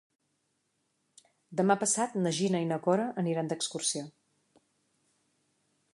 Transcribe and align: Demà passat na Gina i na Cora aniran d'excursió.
Demà 1.61 1.75
passat 1.83 2.17
na 2.23 2.33
Gina 2.39 2.63
i 2.65 2.69
na 2.71 2.81
Cora 2.87 3.07
aniran 3.25 3.53
d'excursió. 3.55 4.05